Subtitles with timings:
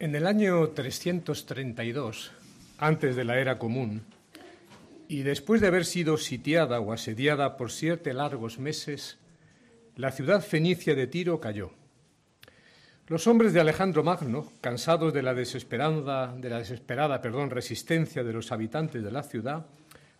[0.00, 2.32] En el año 332,
[2.78, 4.00] antes de la era común,
[5.08, 9.18] y después de haber sido sitiada o asediada por siete largos meses,
[9.96, 11.72] la ciudad fenicia de Tiro cayó.
[13.08, 18.32] Los hombres de Alejandro Magno, cansados de la desesperada, de la desesperada perdón, resistencia de
[18.32, 19.66] los habitantes de la ciudad,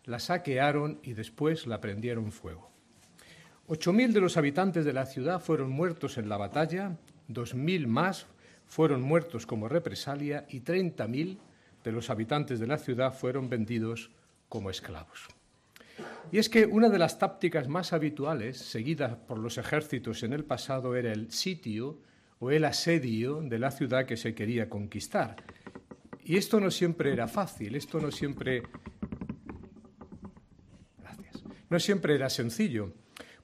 [0.04, 2.70] la saquearon y después la prendieron fuego.
[3.66, 7.86] Ocho mil de los habitantes de la ciudad fueron muertos en la batalla, dos mil
[7.86, 8.26] más
[8.70, 11.38] fueron muertos como represalia y 30.000
[11.82, 14.12] de los habitantes de la ciudad fueron vendidos
[14.48, 15.26] como esclavos.
[16.30, 20.44] Y es que una de las tácticas más habituales seguidas por los ejércitos en el
[20.44, 21.98] pasado era el sitio
[22.38, 25.36] o el asedio de la ciudad que se quería conquistar.
[26.24, 28.62] Y esto no siempre era fácil, esto no siempre
[30.96, 31.42] Gracias.
[31.68, 32.94] No siempre era sencillo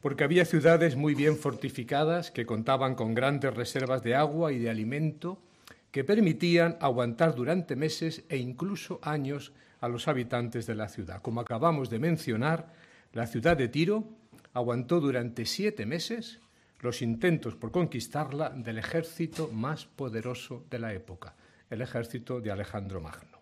[0.06, 4.70] porque había ciudades muy bien fortificadas que contaban con grandes reservas de agua y de
[4.70, 5.42] alimento
[5.90, 11.22] que permitían aguantar durante meses e incluso años a los habitantes de la ciudad.
[11.22, 12.72] Como acabamos de mencionar,
[13.14, 14.04] la ciudad de Tiro
[14.52, 16.38] aguantó durante siete meses
[16.78, 21.34] los intentos por conquistarla del ejército más poderoso de la época,
[21.68, 23.40] el ejército de Alejandro Magno.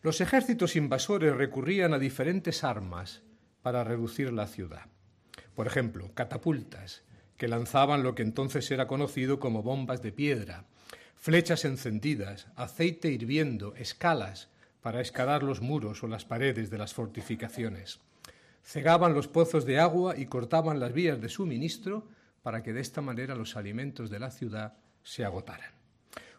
[0.00, 3.20] Los ejércitos invasores recurrían a diferentes armas
[3.60, 4.86] para reducir la ciudad.
[5.58, 7.02] Por ejemplo, catapultas,
[7.36, 10.66] que lanzaban lo que entonces era conocido como bombas de piedra,
[11.16, 14.50] flechas encendidas, aceite hirviendo, escalas
[14.82, 17.98] para escalar los muros o las paredes de las fortificaciones.
[18.62, 22.06] Cegaban los pozos de agua y cortaban las vías de suministro
[22.44, 25.72] para que de esta manera los alimentos de la ciudad se agotaran.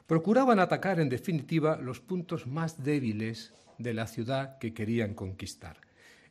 [0.07, 5.88] Procuraban atacar, en definitiva, los puntos más débiles de la ciudad que querían conquistar.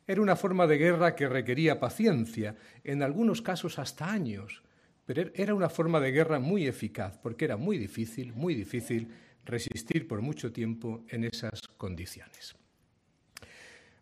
[0.09, 4.63] Era una forma de guerra que requería paciencia, en algunos casos hasta años,
[5.05, 9.07] pero er-, era una forma de guerra muy eficaz, porque era muy difícil, muy difícil
[9.45, 12.55] resistir por mucho tiempo en esas condiciones.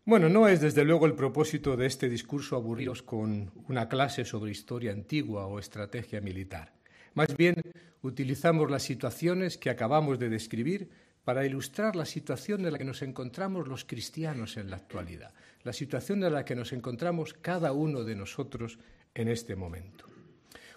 [0.06, 4.52] Bueno, no es desde luego el propósito de este discurso aburridos con una clase sobre
[4.52, 6.72] historia antigua o estrategia militar.
[7.16, 7.56] Más bien,
[8.02, 10.90] utilizamos las situaciones que acabamos de describir
[11.28, 15.34] para ilustrar la situación en la que nos encontramos los cristianos en la actualidad,
[15.68, 18.80] la situación en la que nos encontramos cada uno de nosotros
[19.14, 20.06] en este momento.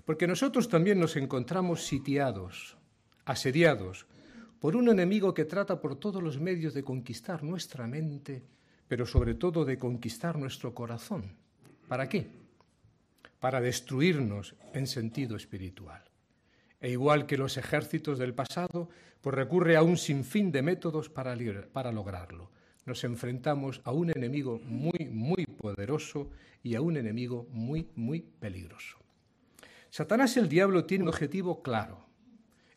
[0.04, 2.76] Porque nosotros también nos encontramos sitiados,
[3.24, 4.06] asediados,
[4.58, 8.42] por un enemigo que trata por todos los medios de conquistar nuestra mente,
[8.88, 11.36] pero sobre todo de conquistar nuestro corazón.
[11.86, 12.26] ¿Para qué?
[13.38, 16.02] Para destruirnos en sentido espiritual.
[16.80, 18.88] E igual que los ejércitos del pasado,
[19.20, 21.36] pues recurre a un sinfín de métodos para,
[21.72, 22.50] para lograrlo.
[22.90, 26.28] Nos enfrentamos a un enemigo muy, muy poderoso
[26.60, 28.98] y a un enemigo muy, muy peligroso.
[29.90, 32.04] Satanás el diablo tiene un objetivo claro,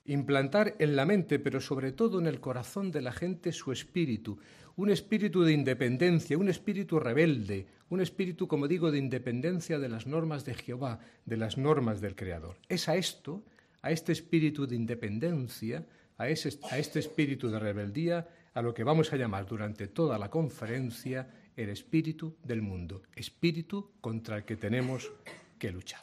[0.06, 4.38] implantar en la mente, pero sobre todo en el corazón de la gente, su espíritu,
[4.76, 10.06] un espíritu de independencia, un espíritu rebelde, un espíritu, como digo, de independencia de las
[10.06, 12.58] normas de Jehová, de las normas del Creador.
[12.70, 13.44] Es a esto,
[13.82, 15.88] a este espíritu de independencia,
[16.20, 21.28] a, este espíritu de rebeldía, a lo que vamos a llamar durante toda la conferencia
[21.56, 25.12] el espíritu del mundo, espíritu contra el que tenemos
[25.58, 26.02] que luchar.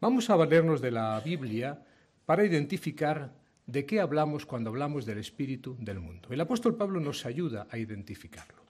[0.00, 1.82] Vamos a valernos de la Biblia
[2.24, 3.32] para identificar
[3.66, 6.28] de qué hablamos cuando hablamos del espíritu del mundo.
[6.30, 8.62] El apóstol Pablo nos ayuda a identificarlo.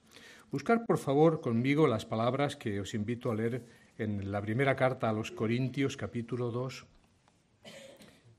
[0.51, 3.63] Buscar, por favor, conmigo las palabras que os invito a leer
[3.97, 6.85] en la primera carta a los Corintios, capítulo 2,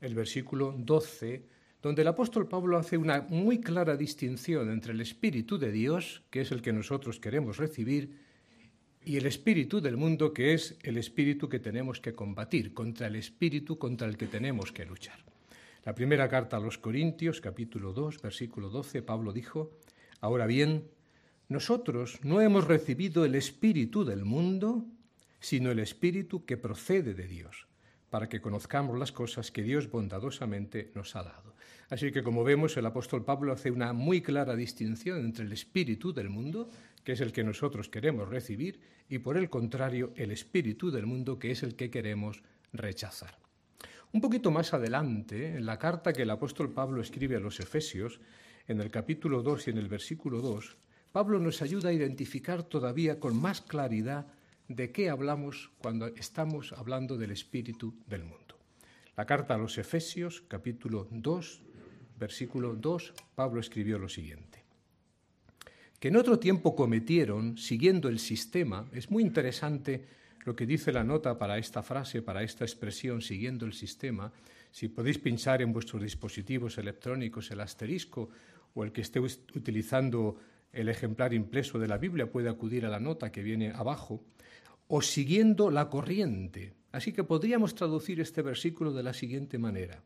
[0.00, 5.58] el versículo 12 donde el apóstol Pablo hace una muy clara distinción entre el Espíritu
[5.58, 8.26] de Dios, que es el que nosotros queremos recibir,
[9.04, 13.16] y el espíritu del mundo, que es el espíritu que tenemos que combatir, contra el
[13.16, 15.18] espíritu contra el que tenemos que luchar.
[15.84, 19.70] La primera carta a los Corintios, capítulo 2, versículo 12, Pablo dijo,
[20.20, 20.90] Ahora bien,
[21.48, 24.84] nosotros no hemos recibido el espíritu del mundo,
[25.40, 27.66] sino el espíritu que procede de Dios,
[28.10, 31.47] para que conozcamos las cosas que Dios bondadosamente nos ha dado.
[31.90, 36.12] Así que, como vemos, el apóstol Pablo hace una muy clara distinción entre el espíritu
[36.12, 36.68] del mundo,
[37.02, 41.38] que es el que nosotros queremos recibir, y por el contrario, el espíritu del mundo,
[41.38, 42.42] que es el que queremos
[42.72, 43.38] rechazar.
[44.12, 48.20] Un poquito más adelante, en la carta que el apóstol Pablo escribe a los Efesios,
[48.66, 50.76] en el capítulo 2 y en el versículo 2,
[51.10, 54.26] Pablo nos ayuda a identificar todavía con más claridad
[54.68, 58.58] de qué hablamos cuando estamos hablando del espíritu del mundo.
[59.16, 61.62] La carta a los Efesios, capítulo 2,
[62.18, 64.64] versículo 2, Pablo escribió lo siguiente.
[65.98, 70.04] Que en otro tiempo cometieron, siguiendo el sistema, es muy interesante
[70.44, 74.32] lo que dice la nota para esta frase, para esta expresión, siguiendo el sistema,
[74.70, 78.30] si podéis pinchar en vuestros dispositivos electrónicos el asterisco
[78.74, 80.36] o el que esté utilizando
[80.72, 84.22] el ejemplar impreso de la Biblia puede acudir a la nota que viene abajo,
[84.86, 86.74] o siguiendo la corriente.
[86.92, 90.02] Así que podríamos traducir este versículo de la siguiente manera,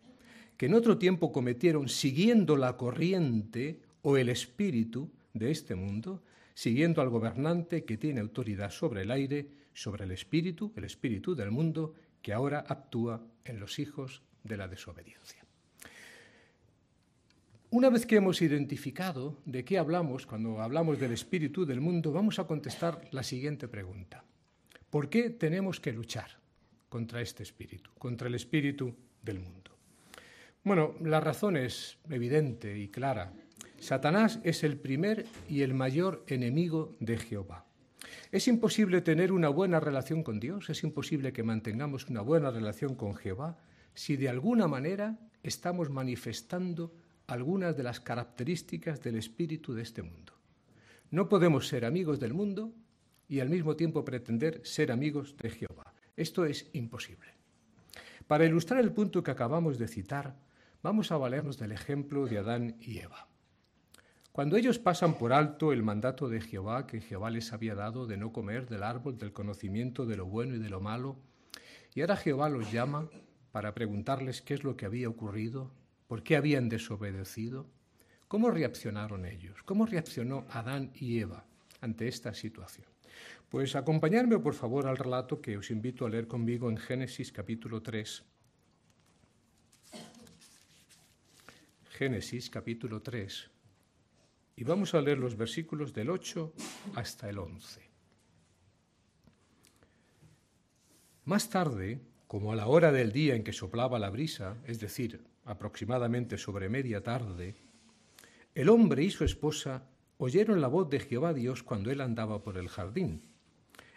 [0.56, 6.22] que en otro tiempo cometieron siguiendo la corriente o el espíritu de este mundo,
[6.54, 11.50] siguiendo al gobernante que tiene autoridad sobre el aire, sobre el espíritu, el espíritu del
[11.50, 15.44] mundo, que ahora actúa en los hijos de la desobediencia.
[17.70, 22.38] Una vez que hemos identificado de qué hablamos cuando hablamos del espíritu del mundo, vamos
[22.38, 24.22] a contestar la siguiente pregunta.
[24.90, 26.38] ¿Por qué tenemos que luchar
[26.90, 29.71] contra este espíritu, contra el espíritu del mundo?
[30.64, 33.32] Bueno, la razón es evidente y clara.
[33.80, 37.66] Satanás es el primer y el mayor enemigo de Jehová.
[38.30, 42.94] Es imposible tener una buena relación con Dios, es imposible que mantengamos una buena relación
[42.94, 43.58] con Jehová
[43.94, 46.94] si de alguna manera estamos manifestando
[47.26, 50.32] algunas de las características del espíritu de este mundo.
[51.10, 52.72] No podemos ser amigos del mundo
[53.28, 55.92] y al mismo tiempo pretender ser amigos de Jehová.
[56.16, 57.30] Esto es imposible.
[58.28, 60.36] Para ilustrar el punto que acabamos de citar,
[60.82, 63.28] vamos a valernos del ejemplo de Adán y Eva.
[64.32, 68.16] Cuando ellos pasan por alto el mandato de Jehová que Jehová les había dado de
[68.16, 71.16] no comer del árbol del conocimiento de lo bueno y de lo malo,
[71.94, 73.08] y ahora Jehová los llama
[73.52, 75.70] para preguntarles qué es lo que había ocurrido,
[76.08, 77.66] por qué habían desobedecido,
[78.26, 79.62] ¿cómo reaccionaron ellos?
[79.64, 81.44] ¿Cómo reaccionó Adán y Eva
[81.80, 82.86] ante esta situación?
[83.50, 87.82] Pues acompañadme por favor al relato que os invito a leer conmigo en Génesis capítulo
[87.82, 88.31] 3.
[92.02, 93.48] Génesis capítulo 3
[94.56, 96.52] y vamos a leer los versículos del 8
[96.96, 97.80] hasta el 11.
[101.26, 105.22] Más tarde, como a la hora del día en que soplaba la brisa, es decir,
[105.44, 107.54] aproximadamente sobre media tarde,
[108.56, 109.86] el hombre y su esposa
[110.18, 113.22] oyeron la voz de Jehová Dios cuando él andaba por el jardín.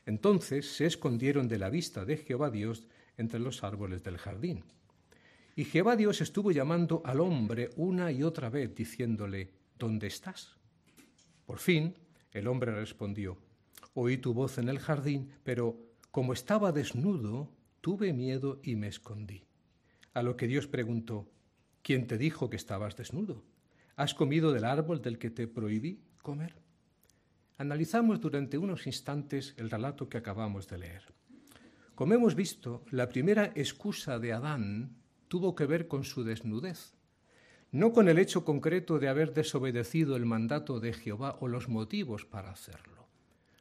[0.05, 2.85] Entonces se escondieron de la vista de Jehová Dios
[3.17, 4.63] entre los árboles del jardín.
[5.57, 10.57] Y Jehová Dios estuvo llamando al hombre una y otra vez, diciéndole, ¿dónde estás?
[11.45, 11.95] Por fin
[12.33, 13.37] el hombre respondió,
[13.93, 15.79] oí tu voz en el jardín, pero
[16.11, 17.49] como estaba desnudo,
[17.79, 19.45] tuve miedo y me escondí.
[20.13, 21.29] A lo que Dios preguntó,
[21.81, 23.41] ¿quién te dijo que estabas desnudo?
[23.95, 26.55] ¿Has comido del árbol del que te prohibí comer?
[27.57, 31.03] Analizamos durante unos instantes el relato que acabamos de leer.
[31.95, 36.95] Como hemos visto, la primera excusa de Adán tuvo que ver con su desnudez
[37.75, 42.23] no con el hecho concreto de haber desobedecido el mandato de Jehová o los motivos
[42.25, 43.09] para hacerlo.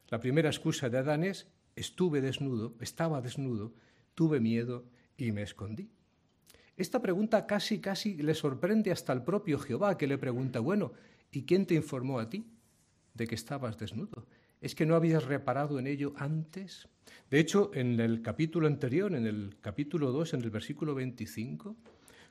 [0.07, 3.73] La primera excusa de Adán es, estuve desnudo, estaba desnudo,
[4.13, 4.85] tuve miedo
[5.17, 5.89] y me escondí.
[6.77, 10.93] Esta pregunta casi, casi le sorprende hasta al propio Jehová, que le pregunta, bueno,
[11.29, 12.47] ¿y quién te informó a ti
[13.15, 14.27] de que estabas desnudo?
[14.65, 16.89] ¿Es que no habías reparado en ello antes?
[17.29, 21.75] De hecho, en el capítulo anterior, en el capítulo 2, en el versículo 25,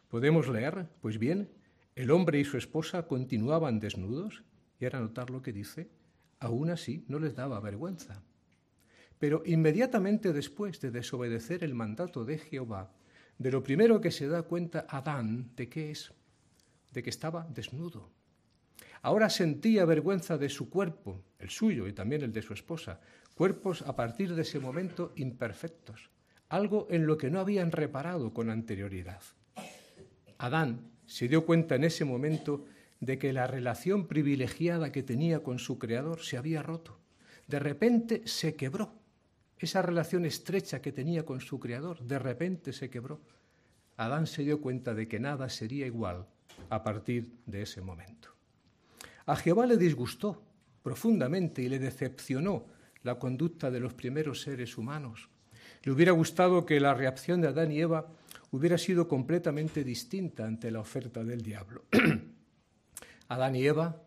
[0.08, 1.48] podemos leer, pues bien,
[1.94, 4.42] el hombre y su esposa continuaban desnudos,
[4.80, 5.88] y ahora notar lo que dice,
[6.40, 8.20] aún así no les daba vergüenza.
[9.20, 12.90] Pero inmediatamente después de desobedecer el mandato de Jehová,
[13.38, 16.12] de lo primero que se da cuenta Adán de qué es,
[16.90, 18.10] de que estaba desnudo.
[19.04, 23.00] Ahora sentía vergüenza de su cuerpo, el suyo y también el de su esposa,
[23.34, 26.08] cuerpos a partir de ese momento imperfectos,
[26.48, 29.20] algo en lo que no habían reparado con anterioridad.
[30.38, 32.64] Adán se dio cuenta en ese momento
[32.98, 36.98] de que la relación privilegiada que tenía con su Creador se había roto.
[37.46, 38.94] De repente se quebró.
[39.58, 43.20] Esa relación estrecha que tenía con su Creador, de repente se quebró.
[43.98, 46.26] Adán se dio cuenta de que nada sería igual
[46.70, 48.33] a partir de ese momento.
[49.26, 50.42] A Jehová le disgustó
[50.82, 52.66] profundamente y le decepcionó
[53.02, 55.28] la conducta de los primeros seres humanos.
[55.82, 58.08] Le hubiera gustado que la reacción de Adán y Eva
[58.50, 61.84] hubiera sido completamente distinta ante la oferta del diablo.
[63.28, 64.02] Adán y Eva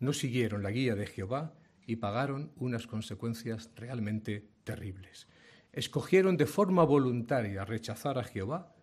[0.00, 1.54] no siguieron la guía de Jehová
[1.86, 5.28] y pagaron unas consecuencias realmente terribles.
[5.72, 8.74] Escogieron de forma voluntaria rechazar a Jehová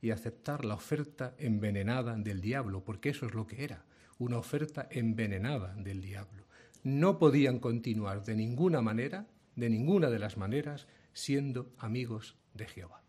[0.00, 3.84] y aceptar la oferta envenenada del diablo, porque eso es lo que era,
[4.18, 6.46] una oferta envenenada del diablo.
[6.82, 9.26] No podían continuar de ninguna manera,
[9.56, 13.02] de ninguna de las maneras, siendo amigos de Jehová.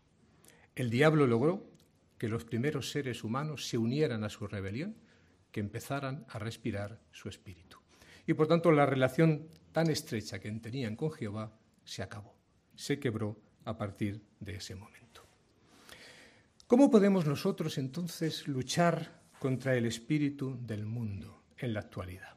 [0.74, 1.66] El diablo logró
[2.18, 4.96] que los primeros seres humanos se unieran a su rebelión,
[5.50, 7.78] que empezaran a respirar su espíritu.
[8.26, 11.52] Y por tanto la relación tan estrecha que tenían con Jehová
[11.84, 12.34] se acabó.
[12.76, 15.24] se quebró a partir de ese momento.
[16.66, 22.32] ¿Cómo podemos nosotros entonces luchar contra el espíritu del mundo en la actualidad?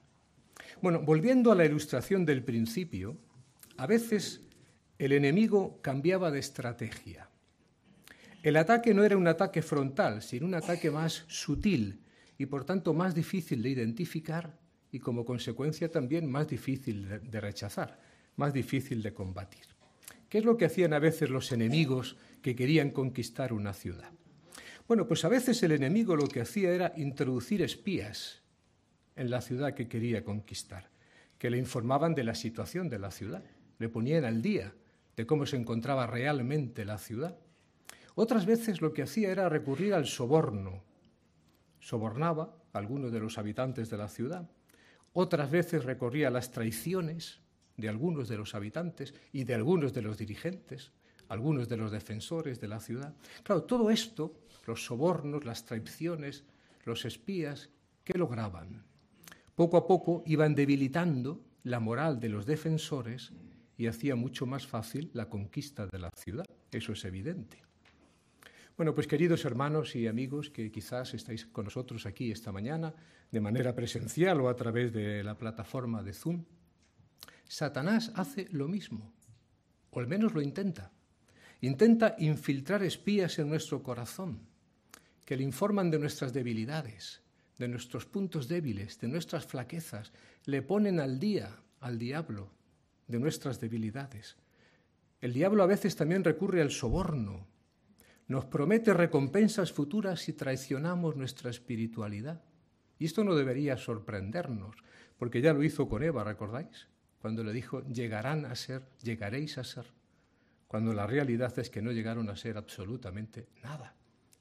[0.81, 3.15] Bueno, volviendo a la ilustración del principio,
[3.77, 4.41] a veces
[4.99, 7.29] el enemigo cambiaba de estrategia.
[8.43, 12.01] El ataque no era un ataque frontal, sino un ataque más sutil
[12.37, 14.59] y por tanto más difícil de identificar
[14.91, 18.01] y como consecuencia también más difícil de rechazar,
[18.35, 19.63] más difícil de combatir.
[20.27, 24.11] ¿Qué es lo que hacían a veces los enemigos que querían conquistar una ciudad?
[24.87, 28.41] Bueno, pues a veces el enemigo lo que hacía era introducir espías
[29.17, 30.89] en la ciudad que quería conquistar,
[31.37, 33.43] que le informaban de la situación de la ciudad,
[33.79, 34.73] le ponían al día
[35.17, 37.37] de cómo se encontraba realmente la ciudad.
[38.15, 40.83] Otras veces lo que hacía era recurrir al soborno.
[41.79, 44.49] Sobornaba a algunos de los habitantes de la ciudad.
[45.11, 47.41] Otras veces recorría las traiciones
[47.75, 50.91] de algunos de los habitantes y de algunos de los dirigentes,
[51.29, 53.15] algunos de los defensores de la ciudad.
[53.43, 54.33] Claro, todo esto,
[54.65, 56.43] los sobornos, las traiciones,
[56.85, 57.69] los espías,
[58.03, 58.85] ¿qué lograban?
[59.55, 63.31] Poco a poco iban debilitando la moral de los defensores
[63.77, 66.45] y hacía mucho más fácil la conquista de la ciudad.
[66.71, 67.67] Eso es evidente.
[68.77, 72.93] Bueno, pues queridos hermanos y amigos que quizás estáis con nosotros aquí esta mañana,
[73.31, 76.45] de manera presencial o a través de la plataforma de Zoom,
[77.47, 79.13] Satanás hace lo mismo,
[79.89, 80.91] o al menos lo intenta.
[81.61, 84.39] Intenta infiltrar espías en nuestro corazón,
[85.25, 87.21] que le informan de nuestras debilidades,
[87.57, 90.11] de nuestros puntos débiles, de nuestras flaquezas,
[90.45, 91.49] le ponen al día
[91.79, 92.51] al diablo
[93.07, 94.37] de nuestras debilidades.
[95.21, 97.47] El diablo a veces también recurre al soborno,
[98.27, 102.43] nos promete recompensas futuras si traicionamos nuestra espiritualidad.
[102.99, 104.75] Y esto no debería sorprendernos,
[105.17, 106.87] porque ya lo hizo con Eva, ¿recordáis?
[107.19, 109.85] cuando le dijo, llegarán a ser, llegaréis a ser,
[110.67, 113.95] cuando la realidad es que no llegaron a ser absolutamente nada.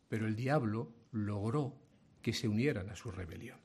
[0.08, 1.74] Pero el diablo logró
[2.22, 3.58] que se unieran a su rebelión.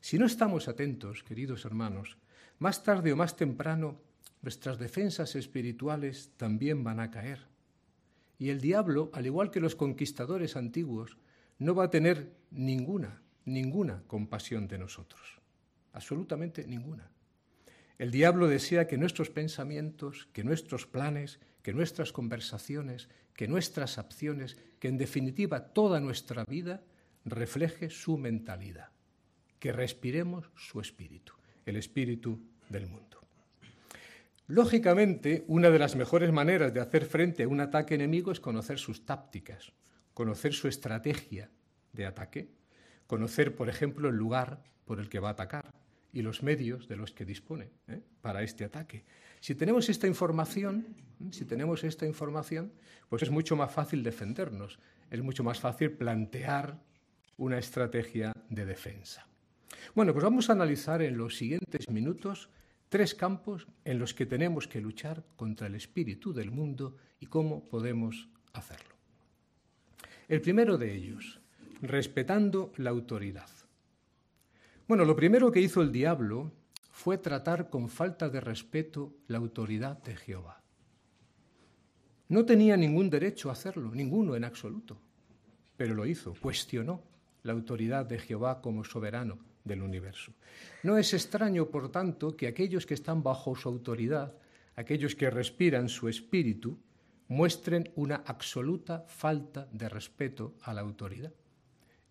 [0.00, 2.18] Si no estamos atentos, queridos hermanos,
[2.58, 4.00] más tarde o más temprano
[4.42, 7.46] nuestras defensas espirituales también van a caer.
[8.38, 11.16] Y el diablo, al igual que los conquistadores antiguos,
[11.58, 15.40] no va a tener ninguna, ninguna compasión de nosotros.
[15.92, 17.10] Absolutamente ninguna.
[17.98, 24.56] El diablo desea que nuestros pensamientos, que nuestros planes, que nuestras conversaciones, que nuestras acciones,
[24.78, 26.82] que en definitiva toda nuestra vida
[27.24, 28.90] refleje su mentalidad,
[29.58, 31.32] que respiremos su espíritu,
[31.64, 33.20] el espíritu del mundo.
[34.48, 38.78] Lógicamente, una de las mejores maneras de hacer frente a un ataque enemigo es conocer
[38.78, 39.72] sus tácticas,
[40.14, 41.50] conocer su estrategia
[41.92, 42.48] de ataque,
[43.06, 45.65] conocer, por ejemplo, el lugar por el que va a atacar,
[46.16, 48.00] y los medios de los que dispone ¿eh?
[48.22, 49.04] para este ataque.
[49.38, 50.86] Si tenemos esta información,
[51.20, 51.28] ¿eh?
[51.30, 52.72] si tenemos esta información,
[53.10, 54.78] pues es mucho más fácil defendernos,
[55.10, 56.80] es mucho más fácil plantear
[57.36, 59.26] una estrategia de defensa.
[59.94, 62.48] Bueno, pues vamos a analizar en los siguientes minutos
[62.88, 67.62] tres campos en los que tenemos que luchar contra el espíritu del mundo y cómo
[67.68, 68.94] podemos hacerlo.
[70.28, 71.42] El primero de ellos,
[71.82, 73.50] respetando la autoridad.
[74.88, 76.52] Bueno, lo primero que hizo el diablo
[76.92, 80.62] fue tratar con falta de respeto la autoridad de Jehová.
[82.28, 84.96] No tenía ningún derecho a hacerlo, ninguno en absoluto,
[85.76, 87.02] pero lo hizo, cuestionó
[87.42, 90.32] la autoridad de Jehová como soberano del universo.
[90.84, 94.34] No es extraño, por tanto, que aquellos que están bajo su autoridad,
[94.76, 96.78] aquellos que respiran su espíritu,
[97.26, 101.32] muestren una absoluta falta de respeto a la autoridad.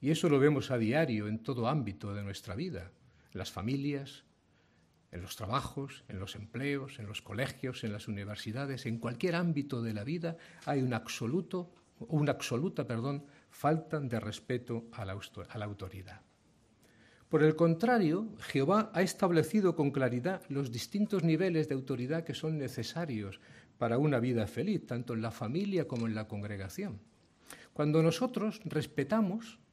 [0.06, 2.92] Y eso lo vemos a diario en todo ámbito de nuestra vida,
[3.34, 4.24] en las familias,
[5.12, 9.82] en los trabajos, en los empleos, en los colegios, en las universidades, en cualquier ámbito
[9.82, 15.20] de la vida hay un absoluto, una absoluta perdón, falta de respeto a la,
[15.50, 16.22] a la autoridad.
[17.28, 22.60] Por el contrario, Jehová ha establecido con claridad los distintos niveles de autoridad que son
[22.60, 23.40] necesarios
[23.80, 27.02] para una vida feliz, tanto en la familia como en la congregación.
[27.74, 29.65] Cuando nosotros respetamos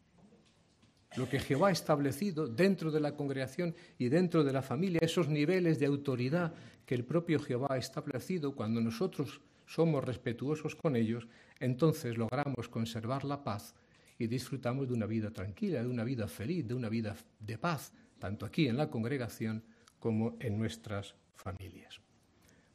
[1.17, 5.29] lo que Jehová ha establecido dentro de la congregación y dentro de la familia, esos
[5.29, 6.55] niveles de autoridad
[6.87, 11.27] que el propio Jehová ha establecido, cuando nosotros somos respetuosos con ellos,
[11.61, 13.75] entonces logramos conservar la paz
[14.19, 17.93] y disfrutamos de una vida tranquila, de una vida feliz, de una vida de paz,
[18.19, 19.63] tanto aquí en la congregación
[19.99, 22.01] como en nuestras familias.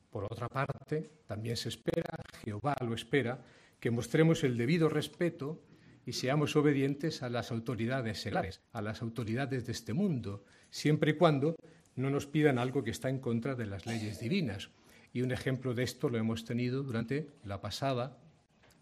[0.10, 3.44] Por otra parte, también se espera, Jehová lo espera,
[3.79, 5.62] que mostremos el debido respeto
[6.08, 11.14] y seamos obedientes a las autoridades seglares, a las autoridades de este mundo, siempre y
[11.16, 11.58] cuando
[11.98, 14.70] no nos pidan algo que está en contra de las leyes divinas.
[15.12, 18.18] Y un ejemplo de esto lo hemos tenido durante la pasada,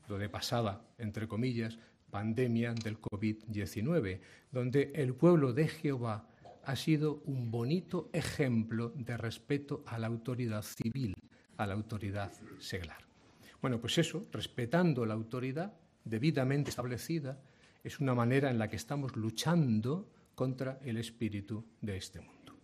[0.07, 1.79] lo de pasada, entre comillas,
[2.11, 4.19] pandemia del COVID-19,
[4.51, 6.29] donde el pueblo de Jehová
[6.63, 11.15] ha sido un bonito ejemplo de respeto a la autoridad civil,
[11.57, 13.03] a la autoridad seglar.
[13.63, 15.73] Bueno, pues eso, respetando la autoridad
[16.05, 17.37] debidamente establecida,
[17.83, 22.55] es una manera en la que estamos luchando contra el espíritu de este mundo.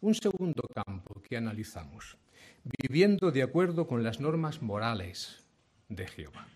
[0.00, 2.16] Un segundo campo que analizamos,
[2.62, 5.44] viviendo de acuerdo con las normas morales
[5.88, 6.46] de Jehová.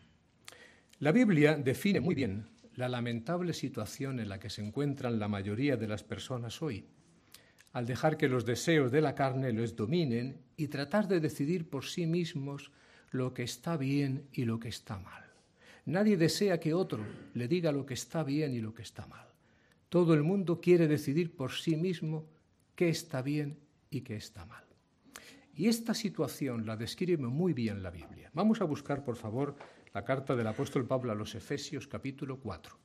[1.00, 5.76] La Biblia define muy bien la lamentable situación en la que se encuentran la mayoría
[5.76, 6.87] de las personas hoy,
[7.73, 11.85] al dejar que los deseos de la carne les dominen y tratar de decidir por
[11.85, 12.71] sí mismos
[13.11, 15.32] lo que está bien y lo que está mal.
[15.85, 19.27] Nadie desea que otro le diga lo que está bien y lo que está mal.
[19.89, 22.27] Todo el mundo quiere decidir por sí mismo
[22.77, 23.59] qué está bien
[23.91, 24.65] y qué está mal.
[25.55, 28.31] Y esta situación la describe muy bien la Biblia.
[28.33, 29.57] Vamos a buscar, por favor,
[29.93, 32.79] la carta del apóstol Pablo a los Efesios capítulo 4.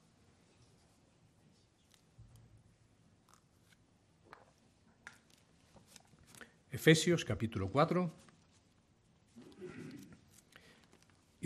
[6.71, 8.26] Efesios capítulo 4.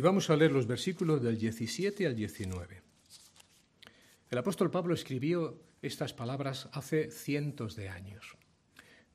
[0.02, 2.82] Y vamos a leer los versículos del 17 al 19.
[4.32, 8.36] El apóstol Pablo escribió estas palabras hace cientos de años,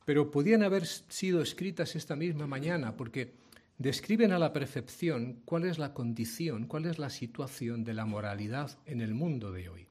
[0.04, 3.34] pero podían haber sido escritas esta misma mañana porque
[3.78, 8.78] describen a la perfección cuál es la condición, cuál es la situación de la moralidad
[8.86, 9.88] en el mundo de hoy.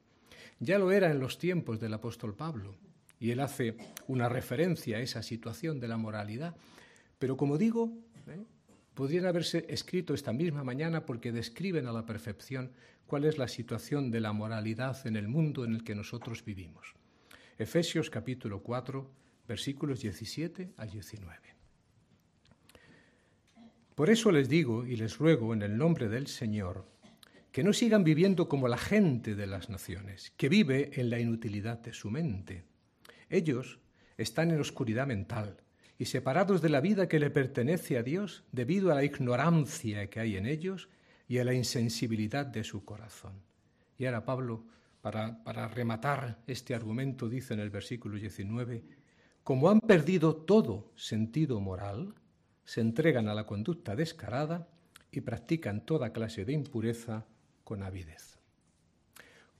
[0.61, 2.73] Ya lo era en los tiempos del apóstol Pablo,
[3.19, 3.75] y él hace
[4.07, 6.55] una referencia a esa situación de la moralidad,
[7.19, 7.91] pero como digo,
[8.27, 8.45] ¿eh?
[8.95, 12.71] Podrían haberse escrito esta misma mañana porque describen a la perfección
[13.05, 16.95] cuál es la situación de la moralidad en el mundo en el que nosotros vivimos.
[17.59, 19.11] Efesios capítulo 4,
[19.47, 21.39] versículos 17 al 19.
[23.95, 26.85] Por eso les digo y les ruego en el nombre del Señor
[27.51, 31.79] que no sigan viviendo como la gente de las naciones, que vive en la inutilidad
[31.79, 32.65] de su mente.
[33.29, 33.79] Ellos
[34.17, 35.57] están en oscuridad mental
[35.97, 40.19] y separados de la vida que le pertenece a Dios debido a la ignorancia que
[40.19, 40.89] hay en ellos
[41.27, 43.41] y a la insensibilidad de su corazón.
[43.97, 44.65] Y ahora Pablo,
[45.01, 48.83] para, rematar este argumento, dice en el versículo 19,
[49.43, 52.15] como han perdido todo sentido moral,
[52.65, 54.67] se entregan a la conducta descarada
[55.11, 57.25] y practican toda clase de impureza
[57.63, 58.39] con avidez.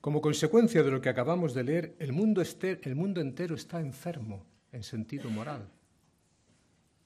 [0.01, 5.29] Como consecuencia de lo que acabamos de leer, el mundo entero está enfermo en sentido
[5.29, 5.69] moral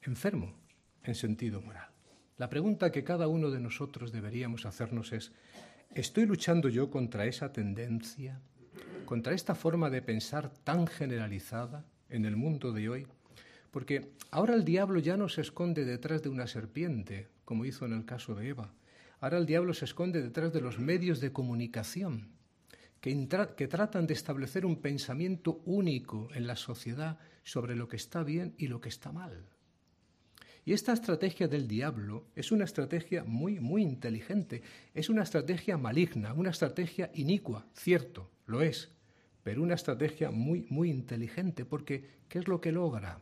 [0.02, 0.54] enfermo
[1.04, 1.88] en sentido moral.
[2.38, 5.32] La pregunta que cada uno de nosotros deberíamos hacernos es,
[5.94, 8.40] ¿estoy luchando yo contra esa tendencia,
[9.04, 13.06] contra esta forma de pensar tan generalizada en el mundo de hoy?
[13.70, 17.92] Porque ahora el diablo ya no se esconde detrás de una serpiente, como hizo en
[17.92, 18.72] el caso de Eva.
[19.20, 22.30] Ahora el diablo se esconde detrás de los medios de comunicación,
[23.02, 28.22] que, que, tratan de establecer un pensamiento único en la sociedad sobre lo que está
[28.22, 29.44] bien y lo que está mal.
[30.64, 34.62] Y esta estrategia del diablo es una estrategia muy, muy inteligente,
[34.94, 38.90] es una estrategia maligna, una estrategia inicua, cierto, lo es,
[39.42, 43.20] pero una estrategia muy, muy inteligente, porque ¿qué es lo que logra?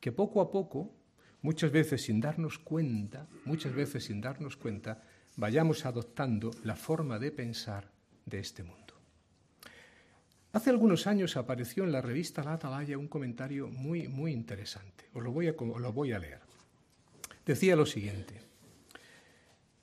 [0.00, 0.94] Que poco a poco,
[1.42, 5.02] muchas veces sin darnos cuenta, muchas veces sin darnos cuenta,
[5.36, 7.90] vayamos adoptando la forma de pensar
[8.24, 8.94] de este mundo.
[10.52, 15.04] Hace algunos años apareció en la revista La Atalaya un comentario muy, muy interesante.
[15.12, 16.49] Os lo voy a, os lo voy a leer
[17.50, 18.40] decía lo siguiente.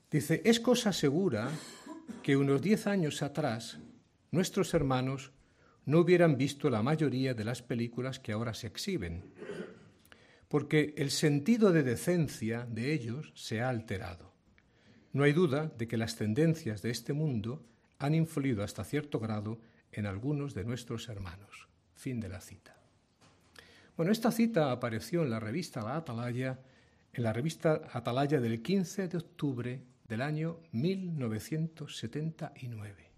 [0.10, 1.52] Dice, es cosa segura
[2.24, 3.78] que unos diez años atrás
[4.32, 5.32] nuestros hermanos
[5.86, 9.34] no hubieran visto la mayoría de las películas que ahora se exhiben,
[10.48, 14.32] porque el sentido de decencia de ellos se ha alterado.
[15.12, 17.66] No hay duda de que las tendencias de este mundo
[18.00, 19.60] han influido hasta cierto grado
[19.92, 21.68] en algunos de nuestros hermanos.
[21.96, 22.78] Fin de la cita.
[23.98, 26.60] Bueno, esta cita apareció en la revista La Atalaya
[27.18, 33.12] en la revista Atalaya del 15 de octubre del año 1979.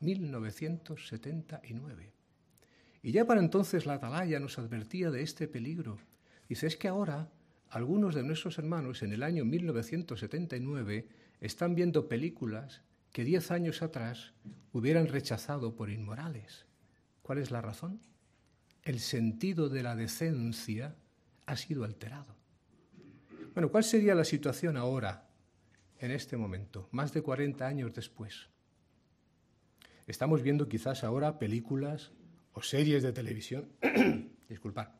[0.00, 2.12] 1979.
[3.00, 6.00] Y ya para entonces la Atalaya nos advertía de este peligro.
[6.48, 7.30] Dice, es que ahora
[7.68, 11.06] algunos de nuestros hermanos en el año 1979
[11.40, 12.82] están viendo películas
[13.12, 14.32] que diez años atrás
[14.72, 16.66] hubieran rechazado por inmorales.
[17.22, 18.00] ¿Cuál es la razón?
[18.82, 20.96] El sentido de la decencia
[21.46, 22.38] ha sido alterado.
[23.58, 25.26] Bueno, ¿cuál sería la situación ahora,
[25.98, 28.46] en este momento, más de 40 años después?
[30.06, 32.12] Estamos viendo quizás ahora películas
[32.52, 33.68] o series de televisión,
[34.48, 34.90] disculpad,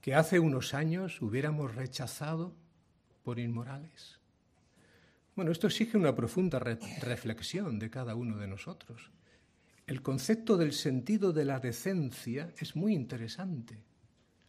[0.00, 2.54] que hace unos años hubiéramos rechazado
[3.24, 4.20] por inmorales?
[5.34, 9.10] Bueno, esto exige una profunda reflexión de cada uno de nosotros.
[9.88, 13.89] El concepto del sentido de la decencia es muy interesante.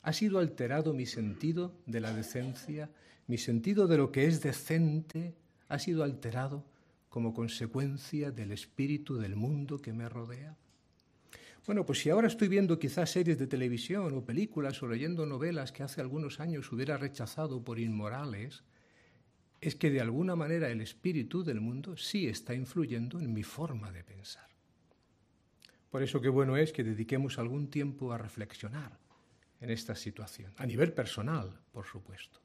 [0.03, 2.89] Ha sido alterado mi sentido de la decencia,
[3.27, 5.35] mi sentido de lo que es decente
[5.67, 6.65] ha sido alterado
[7.07, 10.57] como consecuencia del espíritu del mundo que me rodea.
[11.67, 15.71] Bueno, pues si ahora estoy viendo quizás series de televisión o películas o leyendo novelas
[15.71, 18.63] que hace algunos años hubiera rechazado por inmorales,
[19.61, 23.91] es que de alguna manera el espíritu del mundo sí está influyendo en mi forma
[23.91, 24.49] de pensar.
[25.91, 28.97] Por eso qué bueno es que dediquemos algún tiempo a reflexionar
[29.61, 32.41] en esta situación, a nivel personal, por supuesto,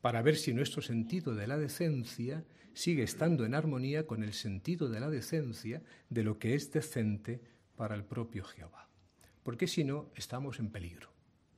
[0.00, 4.88] para ver si nuestro sentido de la decencia sigue estando en armonía con el sentido
[4.88, 7.40] de la decencia de lo que es decente
[7.76, 8.88] para el propio Jehová.
[9.42, 11.10] Porque si no, estamos en peligro,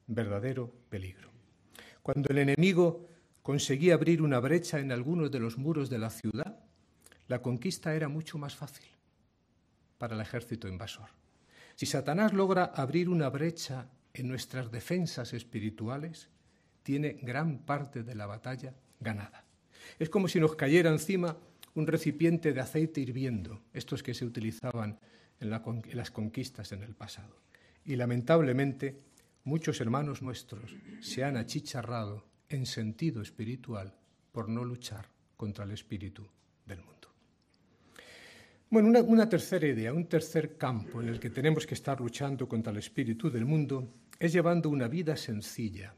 [0.06, 1.30] verdadero peligro.
[2.02, 3.08] Cuando el enemigo
[3.42, 6.58] conseguía abrir una brecha en algunos de los muros de la ciudad,
[7.28, 8.86] la conquista era mucho más fácil
[9.98, 11.10] para el ejército invasor.
[11.74, 16.29] Si Satanás logra abrir una brecha en nuestras defensas espirituales,
[16.83, 19.44] tiene gran parte de la batalla ganada.
[19.98, 21.37] Es como si nos cayera encima
[21.74, 24.98] un recipiente de aceite hirviendo, estos que se utilizaban
[25.40, 27.37] en, las conquistas en el pasado.
[27.85, 29.00] Y lamentablemente
[29.42, 33.94] muchos hermanos nuestros se han achicharrado en sentido espiritual
[34.31, 36.27] por no luchar contra el espíritu
[36.66, 37.13] del mundo.
[38.74, 42.48] Bueno, una, una, tercera idea, un tercer campo en el que tenemos que estar luchando
[42.48, 45.94] contra el espíritu del mundo es llevando una vida sencilla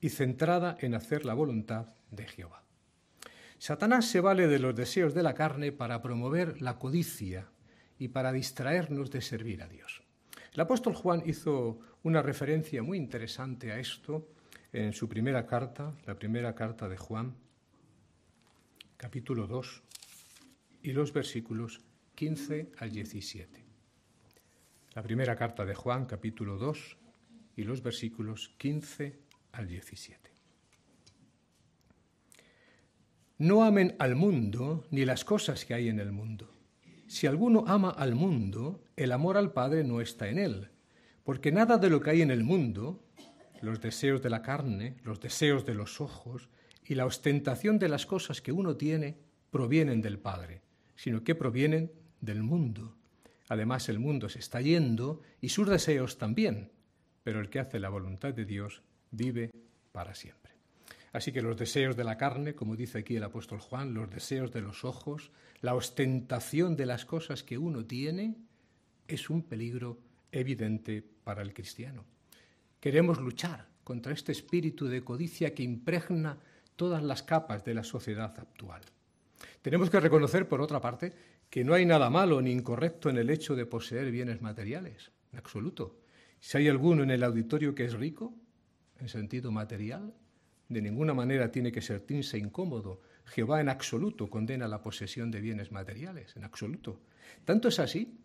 [0.00, 2.62] y centrada en hacer la voluntad de Jehová.
[3.58, 7.48] Satanás se vale de los deseos de la carne para promover la codicia
[7.98, 10.04] y para distraernos de servir a Dios.
[10.54, 14.28] El apóstol Juan hizo una referencia muy interesante a esto
[14.72, 17.34] en su primera carta, la primera carta de Juan,
[18.96, 19.82] capítulo 2,
[20.84, 21.80] y los versículos
[22.14, 23.64] 15 al 17.
[24.94, 26.96] La primera carta de Juan, capítulo 2,
[27.56, 29.18] y los versículos 15
[29.52, 30.30] al 17.
[33.38, 36.52] No amen al mundo ni las cosas que hay en el mundo.
[37.08, 40.70] Si alguno ama al mundo, el amor al Padre no está en él,
[41.24, 43.02] porque nada de lo que hay en el mundo,
[43.60, 46.50] los deseos de la carne, los deseos de los ojos
[46.84, 49.16] y la ostentación de las cosas que uno tiene
[49.50, 50.62] provienen del Padre,
[50.94, 51.90] sino que provienen
[52.22, 52.96] del mundo.
[53.48, 56.70] Además, el mundo se está yendo y sus deseos también,
[57.22, 58.80] pero el que hace la voluntad de Dios
[59.10, 59.50] vive
[59.92, 60.52] para siempre.
[61.12, 64.50] Así que los deseos de la carne, como dice aquí el apóstol Juan, los deseos
[64.50, 65.30] de los ojos,
[65.60, 68.36] la ostentación de las cosas que uno tiene,
[69.06, 69.98] es un peligro
[70.30, 72.06] evidente para el cristiano.
[72.80, 76.38] Queremos luchar contra este espíritu de codicia que impregna
[76.76, 78.80] todas las capas de la sociedad actual.
[79.60, 81.12] Tenemos que reconocer, por otra parte,
[81.52, 85.38] que no hay nada malo ni incorrecto en el hecho de poseer bienes materiales, en
[85.38, 86.00] absoluto.
[86.40, 88.34] Si hay alguno en el auditorio que es rico,
[88.98, 90.14] en sentido material,
[90.70, 93.02] de ninguna manera tiene que sentirse incómodo.
[93.26, 97.02] Jehová en absoluto condena la posesión de bienes materiales, en absoluto.
[97.44, 98.16] Tanto es así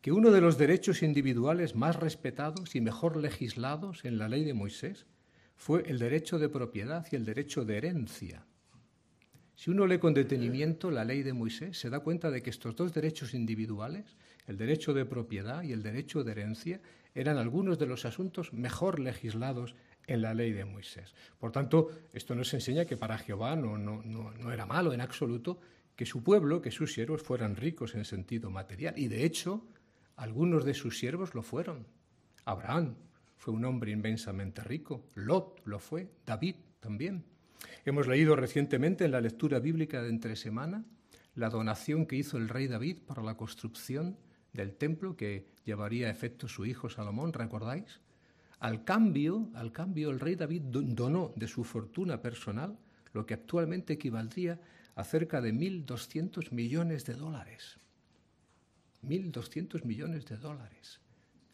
[0.00, 4.54] que uno de los derechos individuales más respetados y mejor legislados en la ley de
[4.54, 5.06] Moisés
[5.56, 8.46] fue el derecho de propiedad y el derecho de herencia.
[9.54, 12.74] Si uno lee con detenimiento la ley de Moisés, se da cuenta de que estos
[12.74, 16.80] dos derechos individuales, el derecho de propiedad y el derecho de herencia,
[17.14, 19.74] eran algunos de los asuntos mejor legislados
[20.06, 21.14] en la ley de Moisés.
[21.38, 25.60] Por tanto, esto nos enseña que para Jehová no, no, no, era malo en absoluto
[25.94, 28.94] que su pueblo, que sus siervos fueran ricos en sentido material.
[28.96, 29.66] Y de hecho,
[30.16, 31.86] algunos de sus siervos lo fueron.
[32.44, 32.96] Abraham
[33.36, 37.24] fue un hombre inmensamente rico, Lot lo fue, David también.
[37.84, 40.84] Hemos leído recientemente en la lectura bíblica de entre semana
[41.34, 44.16] la donación que hizo el rey David para la construcción
[44.52, 48.00] del templo que llevaría a efecto su hijo Salomón, ¿recordáis?
[48.60, 52.78] Al cambio, al cambio el rey David donó de su fortuna personal
[53.12, 54.60] lo que actualmente equivaldría
[54.94, 57.78] a cerca de 1.200 millones de dólares.
[59.02, 61.00] 1.200 millones de dólares.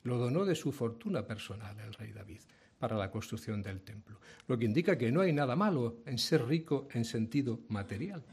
[0.03, 2.41] Lo donó de su fortuna personal el rey David
[2.79, 6.47] para la construcción del templo, lo que indica que no hay nada malo en ser
[6.47, 8.25] rico en sentido material.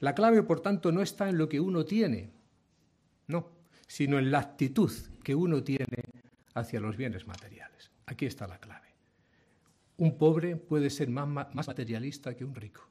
[0.00, 2.30] La clave, por tanto, no está en lo que uno tiene,
[3.26, 3.50] no,
[3.86, 6.04] sino en la actitud que uno tiene
[6.54, 7.90] hacia los bienes materiales.
[8.06, 8.88] Aquí está la clave.
[9.96, 12.88] Un pobre puede ser más, más materialista que un rico.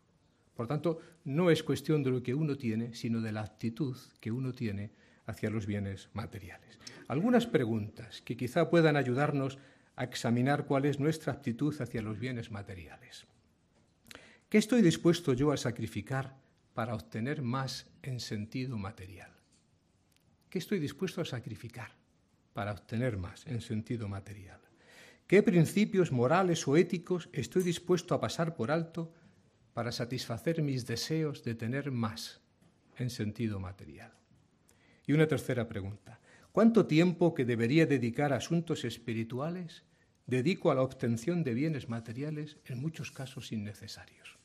[0.55, 4.31] Por tanto, no es cuestión de lo que uno tiene, sino de la actitud que
[4.31, 4.91] uno tiene
[5.27, 6.79] hacia los bienes materiales.
[7.07, 9.59] Algunas preguntas que quizá puedan ayudarnos
[9.97, 13.25] a examinar cuál es nuestra actitud hacia los bienes materiales.
[14.47, 16.37] ¿Qué estoy dispuesto yo a sacrificar
[16.73, 19.31] para obtener más en sentido material?
[20.51, 21.95] ¿Qué estoy dispuesto a sacrificar
[22.53, 24.61] para obtener más en sentido material?
[25.25, 29.11] ¿Qué principios morales o éticos estoy dispuesto a pasar por alto
[29.73, 32.39] para satisfacer mis deseos de tener más
[32.97, 34.13] en sentido material?
[35.07, 36.19] Y una tercera pregunta.
[36.51, 39.86] ¿Cuánto tiempo que debería dedicar a asuntos espirituales
[40.27, 44.37] dedico a la obtención de bienes materiales, en muchos casos innecesarios?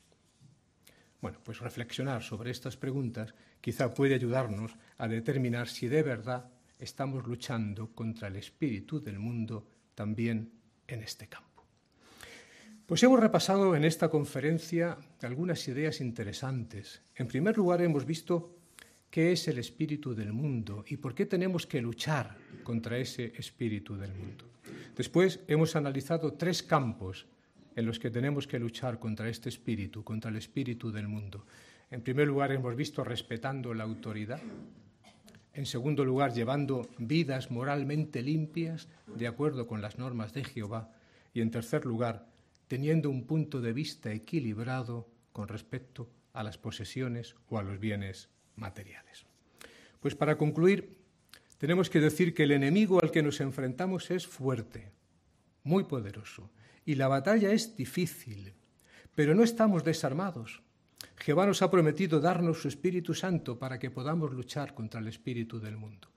[1.21, 7.25] Bueno, pues reflexionar sobre estas preguntas quizá puede ayudarnos a determinar si de verdad estamos
[7.27, 10.51] luchando contra el espíritu del mundo también
[10.87, 11.63] en este campo.
[12.85, 17.01] Pues hemos repasado en esta conferencia algunas ideas interesantes.
[17.15, 18.57] En primer lugar, hemos visto
[19.13, 23.95] qué es el espíritu del mundo y por qué tenemos que luchar contra ese espíritu
[23.95, 24.45] del mundo.
[24.97, 27.27] Después hemos analizado tres campos
[27.75, 31.45] en los que tenemos que luchar contra este espíritu, contra el espíritu del mundo.
[31.91, 34.41] En primer lugar, hemos visto respetando la autoridad.
[35.53, 40.91] En segundo lugar, llevando vidas moralmente limpias de acuerdo con las normas de Jehová.
[41.35, 42.25] Y en tercer lugar,
[42.67, 48.33] teniendo un punto de vista equilibrado con respecto a las posesiones o a los bienes
[48.55, 49.25] materiales.
[49.99, 50.97] Pues para concluir,
[51.57, 54.91] tenemos que decir que el enemigo al que nos enfrentamos es fuerte,
[55.63, 56.49] muy poderoso,
[56.85, 58.53] y la batalla es difícil,
[59.15, 60.61] pero no estamos desarmados.
[61.17, 65.59] Jehová nos ha prometido darnos su Espíritu Santo para que podamos luchar contra el espíritu
[65.59, 66.09] del mundo.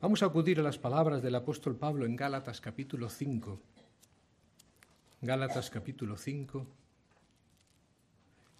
[0.00, 3.60] Vamos a acudir a las palabras del apóstol Pablo en Gálatas capítulo 5.
[5.20, 6.66] Gálatas capítulo 5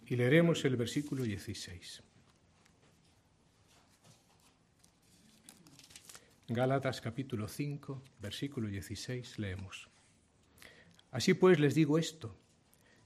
[0.07, 2.01] y leeremos el versículo 16.
[6.47, 9.89] Gálatas capítulo 5, versículo 16 leemos.
[11.09, 12.37] Así pues les digo esto,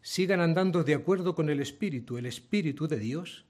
[0.02, 3.46] sigan andando de acuerdo con el Espíritu, el Espíritu de Dios,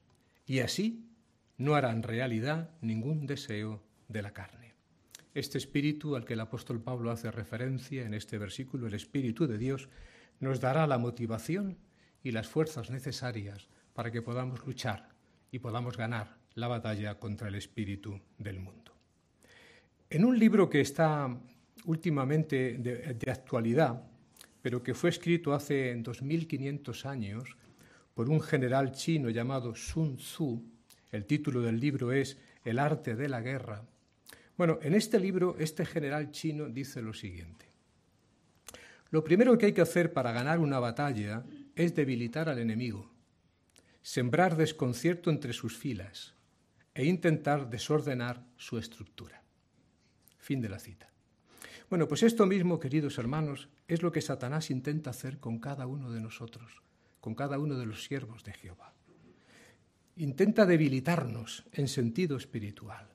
[0.46, 1.10] y así
[1.58, 4.76] no harán realidad ningún deseo de la carne.
[5.34, 9.58] Este Espíritu al que el apóstol Pablo hace referencia en este versículo, el Espíritu de
[9.58, 9.90] Dios,
[10.40, 11.80] nos dará la motivación
[12.22, 15.10] y las fuerzas necesarias para que podamos luchar
[15.52, 18.99] y podamos ganar la batalla contra el espíritu del mundo.
[20.12, 21.30] En un libro que está
[21.86, 24.02] últimamente de, de actualidad,
[24.60, 27.56] pero que fue escrito hace 2500 años
[28.16, 30.64] por un general chino llamado Sun Tzu.
[31.12, 33.86] El título del libro es El arte de la guerra.
[34.58, 37.68] Bueno, en este libro este general chino dice lo siguiente.
[39.12, 41.46] Lo primero que hay que hacer para ganar una batalla
[41.76, 43.12] es debilitar al enemigo,
[44.02, 46.34] sembrar desconcierto entre sus filas
[46.94, 49.39] e intentar desordenar su estructura.
[50.40, 51.10] Fin de la cita.
[51.90, 56.12] Bueno, pues esto mismo, queridos hermanos, es lo que Satanás intenta hacer con cada uno
[56.12, 56.82] de nosotros,
[57.20, 58.94] con cada uno de los siervos de Jehová.
[60.16, 63.10] Intenta debilitarnos en sentido espiritual,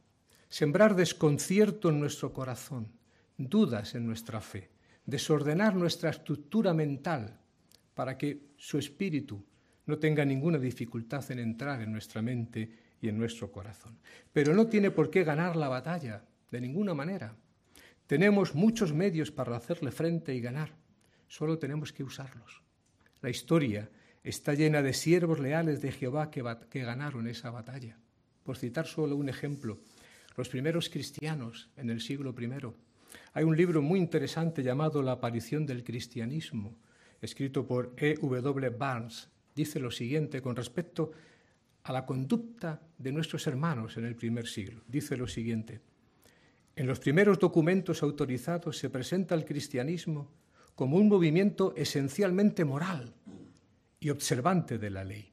[0.49, 2.93] sembrar desconcierto en nuestro corazón,
[3.37, 4.71] dudas en nuestra fe,
[5.07, 7.39] desordenar nuestra estructura mental
[7.95, 9.45] para que su espíritu
[9.87, 13.99] no tenga ninguna dificultad en entrar en nuestra mente y en nuestro corazón.
[14.33, 17.37] Pero no tiene por qué ganar la batalla, de ninguna manera.
[18.07, 20.77] Tenemos muchos medios para hacerle frente y ganar,
[21.27, 22.63] solo tenemos que usarlos.
[23.23, 23.89] La historia
[24.23, 26.43] está llena de siervos leales de Jehová que,
[26.81, 27.99] ganaron esa batalla.
[28.43, 29.79] Por citar solo un ejemplo,
[30.37, 32.51] los primeros cristianos en el siglo I.
[33.33, 36.77] Hay un libro muy interesante llamado La aparición del cristianismo,
[37.21, 38.17] escrito por E.
[38.21, 38.71] W.
[38.71, 39.29] Barnes.
[39.55, 41.13] Dice lo siguiente con respecto
[41.85, 44.83] a la conducta de nuestros hermanos en el primer siglo.
[44.89, 45.81] Dice lo siguiente.
[46.77, 50.33] En los primeros documentos autorizados se presenta el cristianismo
[50.75, 53.15] como un movimiento esencialmente moral
[54.01, 55.33] y observante de la ley.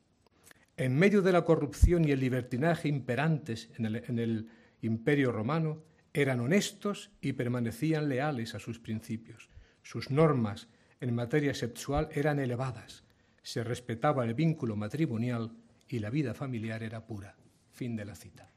[0.77, 4.49] En medio de la corrupción y el libertinaje imperantes en el, en el
[4.81, 9.49] imperio romano, eran honestos y permanecían leales a sus principios.
[9.81, 10.67] Sus normas
[10.99, 13.03] en materia sexual eran elevadas,
[13.41, 15.51] se respetaba el vínculo matrimonial
[15.87, 17.35] y la vida familiar era pura.
[17.71, 18.51] Fin de la cita.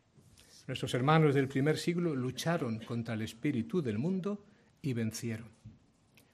[0.66, 4.44] Nuestros hermanos del primer siglo lucharon contra el espíritu del mundo
[4.80, 5.48] y vencieron.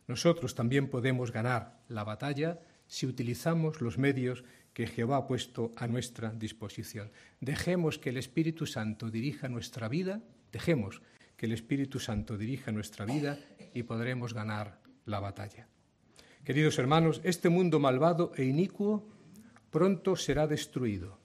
[0.07, 5.87] Nosotros también podemos ganar la batalla si utilizamos los medios que Jehová ha puesto a
[5.87, 7.11] nuestra disposición.
[7.40, 10.21] Dejemos que el Espíritu Santo dirija nuestra vida,
[10.53, 11.03] dejemos
[11.37, 13.38] que el Espíritu Santo dirija nuestra vida
[13.75, 15.66] y podremos ganar la batalla.
[16.45, 19.09] Queridos hermanos, este mundo malvado e inicuo
[19.71, 21.19] pronto será destruido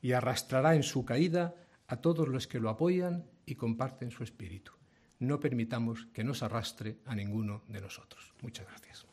[0.00, 1.54] y arrastrará en su caída
[1.86, 4.72] a todos los que lo apoyan y comparten su espíritu.
[5.18, 8.34] no permitamos que nos arrastre a ninguno de nosotros.
[8.42, 9.11] Muchas gracias.